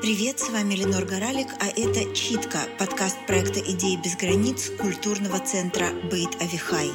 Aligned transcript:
Привет, 0.00 0.40
с 0.40 0.48
вами 0.48 0.76
Ленор 0.76 1.04
Горалик, 1.04 1.48
а 1.60 1.66
это 1.66 2.14
«Читка»— 2.14 2.60
подкаст 2.78 3.18
проекта 3.26 3.60
«Идеи 3.60 4.00
без 4.02 4.16
границ» 4.16 4.70
культурного 4.78 5.38
центра 5.40 5.88
«Бейт 6.10 6.40
Авихай». 6.40 6.90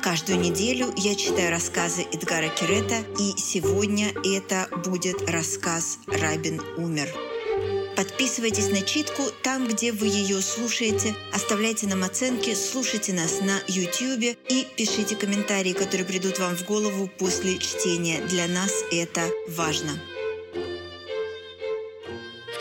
Каждую 0.00 0.38
неделю 0.38 0.94
я 0.96 1.16
читаю 1.16 1.50
рассказы 1.50 2.02
Эдгара 2.12 2.50
Кирета, 2.50 2.98
и 3.18 3.36
сегодня 3.36 4.12
это 4.24 4.68
будет 4.84 5.28
рассказ 5.28 5.98
«Рабин 6.06 6.62
умер». 6.76 7.08
Подписывайтесь 7.96 8.68
на 8.68 8.82
читку 8.82 9.24
там, 9.42 9.66
где 9.66 9.90
вы 9.90 10.06
ее 10.06 10.40
слушаете, 10.40 11.16
оставляйте 11.32 11.88
нам 11.88 12.04
оценки, 12.04 12.54
слушайте 12.54 13.12
нас 13.12 13.40
на 13.40 13.58
YouTube 13.66 14.38
и 14.48 14.66
пишите 14.76 15.16
комментарии, 15.16 15.72
которые 15.72 16.06
придут 16.06 16.38
вам 16.38 16.54
в 16.54 16.64
голову 16.64 17.10
после 17.18 17.58
чтения. 17.58 18.20
Для 18.28 18.46
нас 18.46 18.72
это 18.92 19.28
важно. 19.48 19.90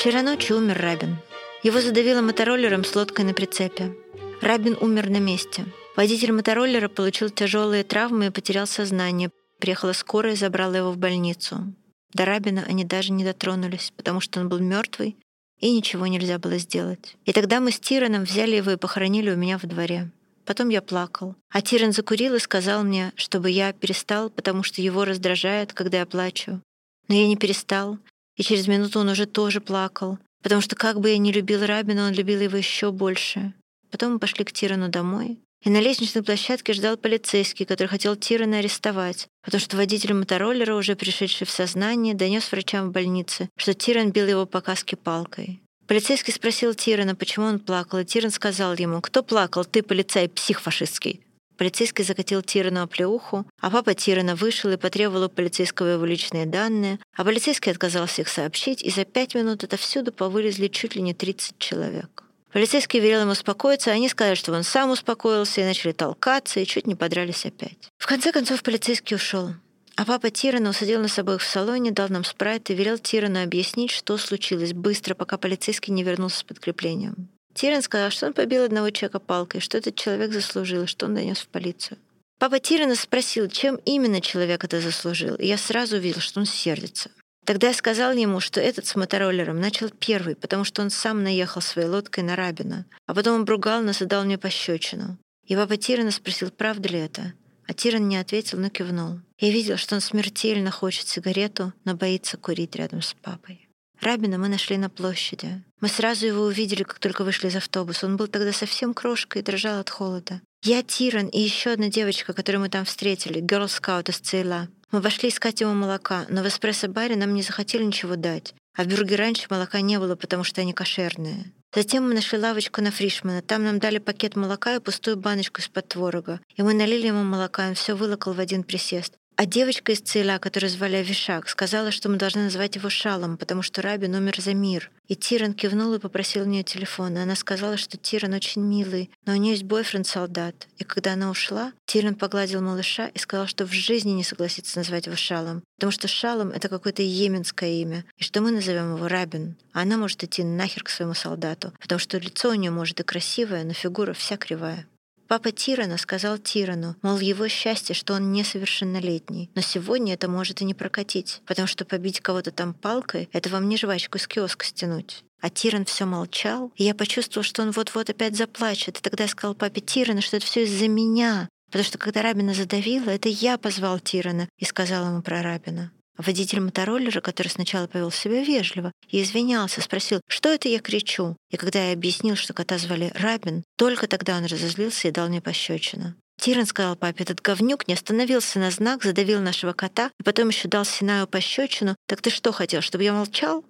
Вчера 0.04 0.22
ночью 0.22 0.58
умер 0.58 0.82
Рабин. 0.82 1.16
Его 1.64 1.80
задавило 1.80 2.20
мотороллером 2.20 2.84
с 2.84 2.94
лодкой 2.94 3.24
на 3.24 3.34
прицепе. 3.34 3.96
Рабин 4.42 4.78
умер 4.82 5.10
на 5.10 5.22
месте. 5.22 5.64
Водитель 5.96 6.34
мотороллера 6.34 6.90
получил 6.90 7.30
тяжелые 7.30 7.86
травмы 7.86 8.26
и 8.26 8.30
потерял 8.30 8.68
сознание. 8.68 9.32
Приехала 9.62 9.94
скорая 9.94 10.34
и 10.34 10.36
забрала 10.36 10.76
его 10.76 10.92
в 10.92 10.98
больницу. 10.98 11.74
До 12.14 12.26
Рабина 12.26 12.66
они 12.68 12.84
даже 12.84 13.14
не 13.14 13.24
дотронулись, 13.24 13.94
потому 13.96 14.20
что 14.20 14.42
он 14.42 14.50
был 14.50 14.60
мертвый, 14.60 15.16
и 15.62 15.72
ничего 15.72 16.06
нельзя 16.06 16.38
было 16.38 16.58
сделать. 16.58 17.16
И 17.24 17.32
тогда 17.32 17.62
мы 17.62 17.72
с 17.72 17.80
Тираном 17.80 18.26
взяли 18.26 18.58
его 18.58 18.72
и 18.72 18.76
похоронили 18.76 19.32
у 19.32 19.38
меня 19.38 19.58
во 19.58 19.70
дворе. 19.70 20.12
Потом 20.44 20.68
я 20.68 20.82
плакал. 20.82 21.36
А 21.50 21.62
Тиран 21.62 21.94
закурил 21.94 22.36
и 22.36 22.40
сказал 22.40 22.84
мне, 22.84 23.14
чтобы 23.16 23.52
я 23.52 23.72
перестал, 23.72 24.30
потому 24.30 24.64
что 24.64 24.82
его 24.82 25.06
раздражает, 25.06 25.72
когда 25.72 26.00
я 26.00 26.06
плачу. 26.06 26.60
Но 27.08 27.16
я 27.16 27.26
не 27.26 27.38
перестал, 27.38 28.00
и 28.36 28.44
через 28.44 28.68
минуту 28.68 29.00
он 29.00 29.10
уже 29.10 29.26
тоже 29.26 29.62
плакал, 29.62 30.18
потому 30.42 30.62
что 30.62 30.76
как 30.76 31.00
бы 31.00 31.10
я 31.10 31.18
не 31.18 31.32
любил 31.32 31.66
Рабина, 31.66 32.08
он 32.08 32.14
любил 32.14 32.42
его 32.42 32.58
еще 32.58 32.92
больше. 32.92 33.54
Потом 33.92 34.14
мы 34.14 34.20
пошли 34.20 34.44
к 34.44 34.52
Тирану 34.52 34.90
домой, 34.90 35.40
и 35.64 35.70
на 35.70 35.80
лестничной 35.80 36.24
площадке 36.24 36.74
ждал 36.74 36.98
полицейский, 36.98 37.66
который 37.66 37.88
хотел 37.88 38.16
Тирана 38.16 38.58
арестовать, 38.58 39.28
потому 39.44 39.62
что 39.62 39.78
водитель 39.78 40.14
мотороллера, 40.14 40.76
уже 40.76 40.96
пришедший 40.96 41.48
в 41.48 41.52
сознание, 41.52 42.14
донес 42.14 42.52
врачам 42.52 42.90
в 42.90 42.92
больнице, 42.92 43.50
что 43.56 43.74
Тиран 43.74 44.12
бил 44.12 44.28
его 44.28 44.46
по 44.46 44.62
каске 44.62 44.98
палкой. 44.98 45.62
Полицейский 45.88 46.34
спросил 46.34 46.74
Тирана, 46.74 47.16
почему 47.16 47.46
он 47.46 47.60
плакал, 47.60 48.00
и 48.00 48.06
Тиран 48.06 48.32
сказал 48.32 48.74
ему, 48.76 49.02
«Кто 49.02 49.22
плакал? 49.22 49.66
Ты, 49.66 49.84
полицай, 49.84 50.28
псих 50.30 50.62
фашистский». 50.62 51.22
Полицейский 51.58 52.04
закатил 52.04 52.42
Тирану 52.42 52.82
оплеуху, 52.82 53.46
а 53.60 53.70
папа 53.70 53.94
Тирана 53.94 54.36
вышел 54.36 54.72
и 54.72 54.78
потребовал 54.78 55.26
у 55.26 55.30
полицейского 55.30 55.88
его 55.88 56.06
личные 56.06 56.46
данные, 56.46 57.00
а 57.16 57.24
полицейский 57.24 57.72
отказался 57.72 58.22
их 58.22 58.28
сообщить, 58.28 58.82
и 58.82 58.90
за 58.90 59.06
пять 59.06 59.36
минут 59.36 59.64
отовсюду 59.64 60.12
повылезли 60.12 60.68
чуть 60.68 60.96
ли 60.96 61.02
не 61.02 61.14
30 61.14 61.58
человек. 61.60 62.24
Полицейский 62.52 63.00
велел 63.00 63.22
ему 63.22 63.32
успокоиться, 63.32 63.92
а 63.92 63.96
они 63.96 64.10
сказали, 64.10 64.36
что 64.36 64.52
он 64.54 64.64
сам 64.64 64.92
успокоился, 64.92 65.62
и 65.62 65.64
начали 65.64 65.92
толкаться, 65.92 66.60
и 66.60 66.66
чуть 66.66 66.86
не 66.86 66.96
подрались 66.96 67.46
опять. 67.46 67.90
В 67.98 68.06
конце 68.06 68.32
концов 68.32 68.62
полицейский 68.62 69.16
ушел. 69.16 69.50
А 69.96 70.06
папа 70.06 70.32
Тирана 70.32 70.72
усадил 70.72 71.02
нас 71.02 71.18
обоих 71.20 71.42
в 71.42 71.48
салоне, 71.48 71.92
дал 71.92 72.10
нам 72.10 72.24
спрайт 72.24 72.70
и 72.70 72.76
велел 72.76 72.98
Тирану 72.98 73.44
объяснить, 73.44 73.92
что 73.92 74.18
случилось 74.18 74.74
быстро, 74.74 75.14
пока 75.14 75.38
полицейский 75.38 75.94
не 75.94 76.04
вернулся 76.04 76.40
с 76.40 76.44
подкреплением. 76.44 77.30
Тиран 77.54 77.82
сказал, 77.82 78.10
что 78.10 78.28
он 78.28 78.34
побил 78.34 78.64
одного 78.64 78.90
человека 78.90 79.20
палкой, 79.20 79.62
что 79.62 79.78
этот 79.78 79.96
человек 79.96 80.32
заслужил, 80.32 80.88
что 80.88 81.06
он 81.06 81.16
донес 81.16 81.40
в 81.40 81.48
полицию. 81.48 81.98
Папа 82.40 82.60
Тирана 82.60 82.96
спросил, 82.96 83.48
чем 83.48 83.76
именно 83.86 84.20
человек 84.20 84.64
это 84.64 84.82
заслужил, 84.82 85.36
и 85.36 85.48
я 85.48 85.58
сразу 85.58 85.98
увидел, 85.98 86.20
что 86.20 86.40
он 86.40 86.46
сердится. 86.46 87.10
Тогда 87.46 87.68
я 87.68 87.74
сказал 87.74 88.14
ему, 88.14 88.40
что 88.40 88.62
этот 88.62 88.86
с 88.86 88.96
мотороллером 88.96 89.60
начал 89.60 89.90
первый, 89.90 90.36
потому 90.36 90.64
что 90.64 90.82
он 90.82 90.90
сам 90.90 91.24
наехал 91.24 91.62
своей 91.62 91.90
лодкой 91.90 92.24
на 92.24 92.36
Рабина, 92.36 92.86
а 93.06 93.14
потом 93.14 93.36
он 93.36 93.46
бругал 93.46 93.82
нас 93.82 94.02
и 94.02 94.06
дал 94.06 94.24
мне 94.24 94.38
пощечину. 94.38 95.18
И 95.46 95.56
папа 95.56 95.76
Тирана 95.78 96.12
спросил, 96.12 96.52
правда 96.52 96.90
ли 96.90 97.00
это. 97.00 97.34
А 97.68 97.74
Тиран 97.74 98.08
не 98.08 98.18
ответил, 98.18 98.60
но 98.60 98.70
кивнул. 98.70 99.20
Я 99.40 99.52
видел, 99.52 99.78
что 99.78 99.96
он 99.96 100.02
смертельно 100.02 100.72
хочет 100.72 101.08
сигарету, 101.08 101.74
но 101.86 101.96
боится 101.96 102.38
курить 102.38 102.76
рядом 102.76 103.02
с 103.02 103.14
папой. 103.14 103.68
Рабина 104.02 104.38
мы 104.38 104.50
нашли 104.50 104.78
на 104.78 104.90
площади. 104.90 105.64
Мы 105.84 105.90
сразу 105.90 106.26
его 106.26 106.44
увидели, 106.44 106.84
как 106.84 107.00
только 107.00 107.26
вышли 107.26 107.50
из 107.50 107.58
автобуса. 107.58 108.06
Он 108.06 108.16
был 108.16 108.28
тогда 108.28 108.54
совсем 108.54 108.94
крошкой 108.94 109.42
и 109.42 109.44
дрожал 109.44 109.82
от 109.82 109.90
холода. 109.90 110.40
Я, 110.64 110.82
Тиран 110.82 111.28
и 111.28 111.42
еще 111.42 111.72
одна 111.72 111.90
девочка, 111.90 112.32
которую 112.32 112.62
мы 112.62 112.70
там 112.70 112.86
встретили, 112.86 113.42
герл-скаут 113.42 114.08
из 114.08 114.20
Цейла. 114.20 114.70
Мы 114.92 115.02
вошли 115.02 115.28
искать 115.28 115.60
ему 115.60 115.74
молока, 115.74 116.26
но 116.30 116.42
в 116.42 116.48
эспрессо-баре 116.48 117.18
нам 117.18 117.34
не 117.34 117.42
захотели 117.42 117.84
ничего 117.84 118.16
дать. 118.16 118.56
А 118.78 118.86
в 118.86 118.88
бюрге 118.88 119.18
раньше 119.18 119.48
молока 119.50 119.82
не 119.82 120.00
было, 120.00 120.16
потому 120.16 120.46
что 120.46 120.62
они 120.62 120.72
кошерные. 120.72 121.52
Затем 121.76 122.08
мы 122.08 122.14
нашли 122.14 122.40
лавочку 122.40 122.82
на 122.82 122.92
Фришмана. 122.92 123.42
Там 123.42 123.66
нам 123.66 123.80
дали 123.80 123.98
пакет 123.98 124.38
молока 124.38 124.76
и 124.76 124.80
пустую 124.80 125.18
баночку 125.18 125.60
из-под 125.60 125.90
творога. 125.90 126.40
И 126.56 126.62
мы 126.62 126.74
налили 126.74 127.08
ему 127.08 127.24
молока, 127.24 127.66
и 127.66 127.70
он 127.72 127.76
все 127.76 127.96
вылокал 127.96 128.32
в 128.32 128.40
один 128.40 128.64
присест. 128.64 129.16
А 129.44 129.46
девочка 129.46 129.92
из 129.92 130.00
Цейла, 130.00 130.38
которую 130.38 130.70
звали 130.70 130.96
Авишак, 130.96 131.50
сказала, 131.50 131.92
что 131.92 132.08
мы 132.08 132.16
должны 132.16 132.44
назвать 132.44 132.78
его 132.78 132.90
Шалом, 132.90 133.36
потому 133.38 133.62
что 133.62 133.82
Рабин 133.82 134.16
умер 134.16 134.40
за 134.40 134.54
мир. 134.54 134.90
И 135.10 135.18
Тиран 135.18 135.54
кивнул 135.54 135.94
и 135.94 136.00
попросил 136.00 136.44
у 136.44 136.46
нее 136.46 136.64
телефон. 136.64 137.18
И 137.18 137.20
она 137.20 137.36
сказала, 137.36 137.76
что 137.76 137.98
Тиран 137.98 138.32
очень 138.36 138.62
милый, 138.62 139.12
но 139.26 139.34
у 139.34 139.36
нее 139.36 139.52
есть 139.52 139.66
бойфренд-солдат. 139.66 140.70
И 140.78 140.86
когда 140.86 141.12
она 141.12 141.30
ушла, 141.30 141.74
Тиран 141.86 142.16
погладил 142.16 142.62
малыша 142.62 143.10
и 143.10 143.20
сказал, 143.20 143.48
что 143.48 143.66
в 143.66 143.74
жизни 143.74 144.12
не 144.12 144.24
согласится 144.24 144.78
назвать 144.78 145.08
его 145.08 145.18
Шалом, 145.18 145.62
потому 145.76 145.92
что 145.92 146.08
Шалом— 146.08 146.52
это 146.56 146.70
какое-то 146.70 147.02
йеменское 147.02 147.82
имя, 147.82 148.06
и 148.18 148.24
что 148.24 148.40
мы 148.40 148.50
назовем 148.52 148.96
его 148.96 149.10
Рабин. 149.10 149.58
А 149.74 149.82
она 149.82 149.98
может 149.98 150.24
идти 150.24 150.46
нахер 150.46 150.86
к 150.86 150.90
своему 150.90 151.16
солдату, 151.16 151.74
потому 151.82 152.00
что 152.00 152.18
лицо 152.18 152.50
у 152.50 152.54
нее 152.54 152.72
может 152.72 153.02
и 153.02 153.04
красивое, 153.04 153.66
но 153.66 153.74
фигура 153.74 154.14
вся 154.14 154.38
кривая. 154.38 154.88
Папа 155.34 155.52
Тирана 155.52 155.98
сказал 155.98 156.38
Тирану, 156.38 156.96
мол, 157.02 157.18
его 157.18 157.48
счастье, 157.48 157.96
что 157.96 158.14
он 158.14 158.32
несовершеннолетний. 158.34 159.50
Но 159.56 159.62
сегодня 159.62 160.14
это 160.14 160.30
может 160.30 160.62
и 160.62 160.64
не 160.64 160.76
прокатить, 160.76 161.42
потому 161.48 161.68
что 161.68 161.86
побить 161.86 162.20
кого-то 162.20 162.52
там 162.52 162.76
палкой— 162.76 163.30
это 163.34 163.50
вам 163.50 163.68
не 163.68 163.76
жвачку 163.76 164.20
с 164.20 164.28
киоска 164.28 164.64
стянуть. 164.64 165.24
А 165.42 165.50
Тиран 165.50 165.86
все 165.86 166.06
молчал, 166.06 166.72
и 166.76 166.84
я 166.84 166.94
почувствовал, 166.94 167.44
что 167.44 167.64
он 167.64 167.72
вот-вот 167.72 168.12
опять 168.12 168.38
заплачет. 168.38 169.00
И 169.00 169.02
тогда 169.02 169.24
я 169.24 169.28
сказал 169.28 169.56
папе 169.56 169.82
Тирана, 169.82 170.22
что 170.22 170.38
это 170.38 170.46
все 170.46 170.66
из-за 170.66 170.88
меня, 170.88 171.50
потому 171.72 171.84
что 171.84 171.98
когда 171.98 172.22
Рабина 172.22 172.54
задавила, 172.54 173.10
это 173.10 173.28
я 173.28 173.58
позвал 173.58 174.00
Тирана 174.00 174.48
и 174.60 174.66
сказал 174.66 175.08
ему 175.08 175.24
про 175.24 175.42
Рабина. 175.42 175.92
Водитель 176.18 176.60
мотороллера, 176.60 177.22
который 177.22 177.48
сначала 177.48 177.88
повел 177.88 178.12
себя 178.12 178.44
вежливо 178.44 178.92
и 179.10 179.22
извинялся, 179.22 179.82
спросил, 179.82 180.22
что 180.28 180.50
это 180.50 180.70
я 180.70 180.80
кричу. 180.80 181.36
И 181.50 181.58
когда 181.58 181.88
я 181.88 181.94
объяснил, 181.94 182.36
что 182.36 182.54
кота 182.54 182.78
звали 182.78 183.12
Рабин, 183.16 183.64
только 183.78 184.08
тогда 184.08 184.38
он 184.38 184.46
разозлился 184.46 185.08
и 185.08 185.12
дал 185.12 185.28
мне 185.28 185.42
пощечину. 185.42 186.14
Тиран 186.40 186.66
сказал 186.66 186.96
папе, 186.96 187.24
этот 187.24 187.42
говнюк 187.42 187.88
не 187.88 187.94
остановился 187.94 188.60
на 188.60 188.70
знак, 188.70 189.04
задавил 189.04 189.40
нашего 189.40 189.74
кота, 189.74 190.12
и 190.20 190.24
потом 190.24 190.50
еще 190.50 190.68
дал 190.68 190.86
Синаю 190.86 191.28
пощечину. 191.28 191.96
Так 192.08 192.22
ты 192.22 192.30
что 192.30 192.52
хотел, 192.52 192.82
чтобы 192.82 193.04
я 193.04 193.14
молчал? 193.14 193.64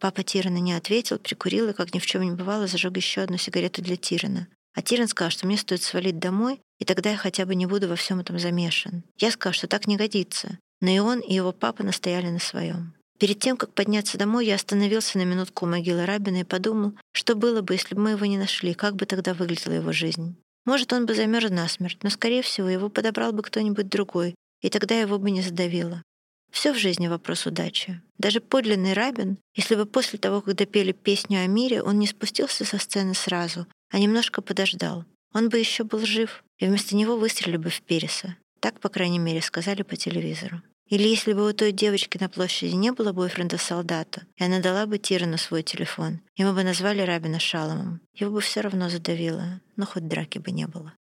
Папа 0.00 0.22
Тирана 0.22 0.58
не 0.58 0.72
ответил, 0.72 1.18
прикурил 1.18 1.68
и, 1.68 1.72
как 1.72 1.92
ни 1.92 1.98
в 1.98 2.06
чем 2.06 2.22
не 2.22 2.30
бывало, 2.30 2.66
зажег 2.66 2.96
еще 2.96 3.22
одну 3.22 3.36
сигарету 3.36 3.82
для 3.82 3.96
Тирана. 3.96 4.48
А 4.74 4.82
Тиран 4.82 5.08
сказал, 5.08 5.30
что 5.30 5.46
мне 5.46 5.58
стоит 5.58 5.82
свалить 5.82 6.18
домой, 6.18 6.60
и 6.78 6.84
тогда 6.84 7.10
я 7.10 7.16
хотя 7.16 7.44
бы 7.44 7.54
не 7.54 7.66
буду 7.66 7.88
во 7.88 7.96
всем 7.96 8.20
этом 8.20 8.38
замешан. 8.38 9.02
Я 9.18 9.30
сказал, 9.30 9.52
что 9.52 9.66
так 9.66 9.86
не 9.86 9.96
годится. 9.96 10.58
Но 10.80 10.90
и 10.90 10.98
он, 10.98 11.20
и 11.20 11.34
его 11.34 11.52
папа 11.52 11.82
настояли 11.82 12.28
на 12.28 12.38
своем. 12.38 12.94
Перед 13.18 13.38
тем, 13.38 13.56
как 13.58 13.74
подняться 13.74 14.16
домой, 14.16 14.46
я 14.46 14.54
остановился 14.54 15.18
на 15.18 15.24
минутку 15.24 15.66
у 15.66 15.68
могилы 15.68 16.06
Рабина 16.06 16.40
и 16.40 16.44
подумал, 16.44 16.94
что 17.12 17.34
было 17.34 17.60
бы, 17.60 17.74
если 17.74 17.94
бы 17.94 18.00
мы 18.00 18.10
его 18.12 18.24
не 18.24 18.38
нашли, 18.38 18.72
как 18.72 18.96
бы 18.96 19.04
тогда 19.04 19.34
выглядела 19.34 19.74
его 19.74 19.92
жизнь. 19.92 20.36
Может, 20.64 20.92
он 20.92 21.04
бы 21.04 21.14
замерз 21.14 21.50
насмерть, 21.50 21.98
но, 22.02 22.08
скорее 22.08 22.42
всего, 22.42 22.68
его 22.68 22.88
подобрал 22.88 23.32
бы 23.32 23.42
кто-нибудь 23.42 23.88
другой, 23.88 24.34
и 24.62 24.70
тогда 24.70 24.98
его 24.98 25.18
бы 25.18 25.30
не 25.30 25.42
задавило. 25.42 26.02
Все 26.50 26.72
в 26.72 26.78
жизни 26.78 27.08
вопрос 27.08 27.46
удачи. 27.46 28.00
Даже 28.18 28.40
подлинный 28.40 28.92
Рабин, 28.92 29.38
если 29.54 29.76
бы 29.76 29.86
после 29.86 30.18
того, 30.18 30.40
как 30.40 30.56
допели 30.56 30.92
песню 30.92 31.44
о 31.44 31.46
мире, 31.46 31.82
он 31.82 31.98
не 31.98 32.06
спустился 32.06 32.64
со 32.64 32.78
сцены 32.78 33.14
сразу, 33.14 33.66
а 33.90 33.98
немножко 33.98 34.42
подождал, 34.42 35.04
он 35.32 35.48
бы 35.48 35.58
еще 35.58 35.84
был 35.84 36.04
жив, 36.04 36.42
и 36.58 36.66
вместо 36.66 36.96
него 36.96 37.16
выстрелили 37.16 37.56
бы 37.56 37.70
в 37.70 37.80
Переса. 37.82 38.36
Так, 38.60 38.78
по 38.80 38.88
крайней 38.88 39.18
мере, 39.18 39.40
сказали 39.40 39.82
по 39.82 39.96
телевизору. 39.96 40.62
Или 40.90 41.06
если 41.08 41.32
бы 41.32 41.48
у 41.48 41.52
той 41.52 41.70
девочки 41.70 42.18
на 42.18 42.28
площади 42.28 42.74
не 42.74 42.90
было 42.90 43.12
бойфренда-солдата, 43.12 44.22
и 44.36 44.44
она 44.44 44.58
дала 44.58 44.86
бы 44.86 44.98
Тирану 44.98 45.38
свой 45.38 45.62
телефон, 45.62 46.20
и 46.34 46.44
бы 46.44 46.64
назвали 46.64 47.00
Рабина 47.02 47.38
Шаломом, 47.38 48.00
его 48.12 48.32
бы 48.32 48.40
все 48.40 48.60
равно 48.60 48.90
задавило, 48.90 49.60
но 49.76 49.86
хоть 49.86 50.08
драки 50.08 50.38
бы 50.38 50.50
не 50.50 50.66
было. 50.66 50.92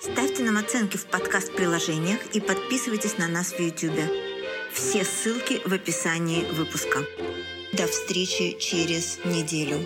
Ставьте 0.00 0.42
нам 0.42 0.56
оценки 0.56 0.96
в 0.96 1.06
подкаст-приложениях 1.06 2.18
и 2.34 2.40
подписывайтесь 2.40 3.18
на 3.18 3.28
нас 3.28 3.52
в 3.52 3.60
YouTube. 3.60 4.10
Все 4.72 5.04
ссылки 5.04 5.60
в 5.64 5.72
описании 5.72 6.44
выпуска. 6.52 7.06
До 7.72 7.86
встречи 7.86 8.58
через 8.58 9.24
неделю. 9.24 9.78